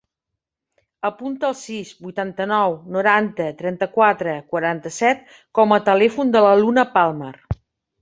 Apunta 1.09 1.47
el 1.51 1.55
sis, 1.59 1.91
vuitanta-nou, 2.05 2.73
noranta, 2.97 3.51
trenta-quatre, 3.61 4.35
quaranta-set 4.57 5.25
com 5.61 5.81
a 5.81 5.83
telèfon 5.95 6.37
de 6.39 6.47
la 6.49 6.59
Luna 6.67 6.91
Palmer. 6.99 7.35